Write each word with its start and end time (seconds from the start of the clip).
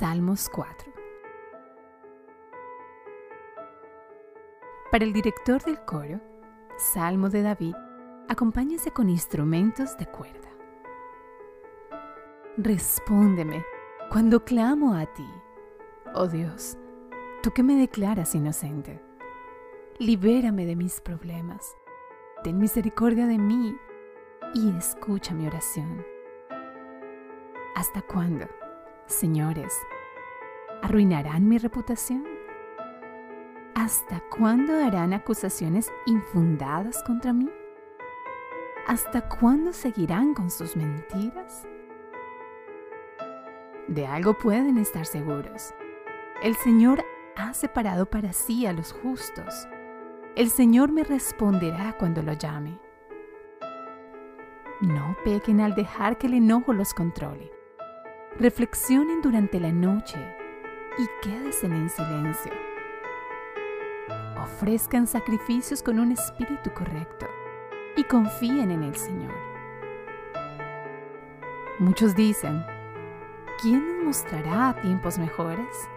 Salmos 0.00 0.48
4 0.48 0.90
Para 4.90 5.04
el 5.04 5.12
director 5.12 5.62
del 5.62 5.78
coro, 5.84 6.18
Salmo 6.78 7.28
de 7.28 7.42
David, 7.42 7.74
acompáñese 8.26 8.92
con 8.92 9.10
instrumentos 9.10 9.98
de 9.98 10.06
cuerda. 10.06 10.48
Respóndeme 12.56 13.62
cuando 14.10 14.42
clamo 14.42 14.94
a 14.94 15.04
ti, 15.04 15.28
oh 16.14 16.28
Dios, 16.28 16.78
tú 17.42 17.50
que 17.50 17.62
me 17.62 17.74
declaras 17.74 18.34
inocente. 18.34 19.02
Libérame 19.98 20.64
de 20.64 20.76
mis 20.76 21.02
problemas, 21.02 21.76
ten 22.42 22.56
misericordia 22.56 23.26
de 23.26 23.36
mí 23.36 23.76
y 24.54 24.74
escucha 24.78 25.34
mi 25.34 25.46
oración. 25.46 26.02
¿Hasta 27.76 28.00
cuándo, 28.00 28.46
señores, 29.10 29.74
arruinarán 30.82 31.48
mi 31.48 31.58
reputación? 31.58 32.24
¿Hasta 33.74 34.20
cuándo 34.36 34.74
harán 34.74 35.12
acusaciones 35.12 35.92
infundadas 36.06 37.02
contra 37.04 37.32
mí? 37.32 37.48
¿Hasta 38.86 39.28
cuándo 39.28 39.72
seguirán 39.72 40.34
con 40.34 40.50
sus 40.50 40.76
mentiras? 40.76 41.66
De 43.88 44.06
algo 44.06 44.36
pueden 44.38 44.78
estar 44.78 45.06
seguros. 45.06 45.74
El 46.42 46.54
Señor 46.56 47.04
ha 47.36 47.52
separado 47.54 48.06
para 48.06 48.32
sí 48.32 48.66
a 48.66 48.72
los 48.72 48.92
justos. 48.92 49.68
El 50.36 50.48
Señor 50.50 50.92
me 50.92 51.04
responderá 51.04 51.96
cuando 51.98 52.22
lo 52.22 52.32
llame. 52.32 52.78
No 54.80 55.16
pequen 55.24 55.60
al 55.60 55.74
dejar 55.74 56.16
que 56.16 56.26
el 56.26 56.34
enojo 56.34 56.72
los 56.72 56.94
controle. 56.94 57.59
Reflexionen 58.38 59.20
durante 59.20 59.60
la 59.60 59.70
noche 59.70 60.18
y 60.98 61.06
quédense 61.20 61.66
en 61.66 61.90
silencio. 61.90 62.52
Ofrezcan 64.42 65.06
sacrificios 65.06 65.82
con 65.82 65.98
un 65.98 66.12
espíritu 66.12 66.72
correcto 66.72 67.26
y 67.96 68.04
confíen 68.04 68.70
en 68.70 68.82
el 68.82 68.96
Señor. 68.96 69.34
Muchos 71.78 72.14
dicen, 72.14 72.64
¿quién 73.60 73.86
nos 73.86 74.04
mostrará 74.04 74.74
tiempos 74.80 75.18
mejores? 75.18 75.88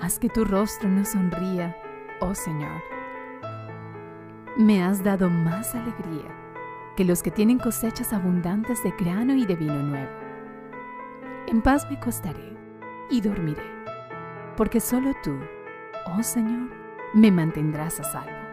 Haz 0.00 0.18
que 0.18 0.28
tu 0.28 0.44
rostro 0.44 0.88
nos 0.88 1.08
sonría, 1.10 1.76
oh 2.20 2.34
Señor. 2.34 2.82
Me 4.56 4.82
has 4.82 5.04
dado 5.04 5.30
más 5.30 5.74
alegría 5.74 6.34
que 6.96 7.04
los 7.04 7.22
que 7.22 7.30
tienen 7.30 7.58
cosechas 7.58 8.12
abundantes 8.12 8.82
de 8.82 8.90
grano 8.98 9.34
y 9.34 9.44
de 9.46 9.54
vino 9.54 9.82
nuevo. 9.82 10.25
En 11.48 11.62
paz 11.62 11.86
me 11.88 11.96
acostaré 11.96 12.56
y 13.08 13.20
dormiré, 13.20 13.62
porque 14.56 14.80
solo 14.80 15.12
tú, 15.22 15.38
oh 16.06 16.22
Señor, 16.24 16.70
me 17.14 17.30
mantendrás 17.30 18.00
a 18.00 18.04
salvo. 18.04 18.45